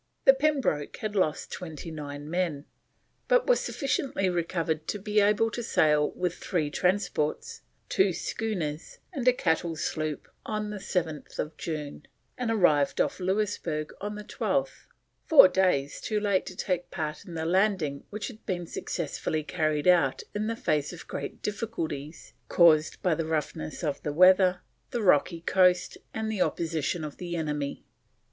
The 0.25 0.33
Pembroke 0.33 0.97
had 0.97 1.15
lost 1.15 1.51
29 1.51 2.27
men, 2.27 2.65
but 3.27 3.45
was 3.45 3.59
sufficiently 3.59 4.29
recovered 4.29 4.87
to 4.87 4.97
be 4.97 5.19
able 5.19 5.51
to 5.51 5.61
sail 5.61 6.09
with 6.13 6.33
3 6.37 6.71
transports, 6.71 7.61
2 7.89 8.11
schooners, 8.11 8.97
and 9.13 9.27
a 9.27 9.31
cattle 9.31 9.75
sloop 9.75 10.27
on 10.43 10.71
7th 10.71 11.55
June, 11.55 12.07
and 12.35 12.49
arrived 12.49 12.99
off 12.99 13.19
Louisburg 13.19 13.93
on 14.01 14.15
the 14.15 14.23
12th, 14.23 14.87
four 15.27 15.47
days 15.47 16.01
too 16.01 16.19
late 16.19 16.47
to 16.47 16.55
take 16.55 16.89
part 16.89 17.23
in 17.23 17.35
the 17.35 17.45
landing 17.45 18.03
which 18.09 18.27
had 18.27 18.43
been 18.47 18.65
successfully 18.65 19.43
carried 19.43 19.87
out 19.87 20.23
in 20.33 20.47
the 20.47 20.55
face 20.55 20.91
of 20.91 21.07
great 21.07 21.43
difficulties 21.43 22.33
caused 22.49 22.99
by 23.03 23.13
the 23.13 23.27
roughness 23.27 23.83
of 23.83 24.01
the 24.01 24.11
weather, 24.13 24.61
the 24.89 25.03
rocky 25.03 25.41
coast, 25.41 25.99
and 26.11 26.31
the 26.31 26.41
opposition 26.41 27.03
of 27.03 27.17
the 27.17 27.35
enemy. 27.35 27.85